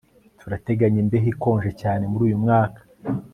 [0.39, 2.79] Turateganya imbeho ikonje cyane muri uyu mwaka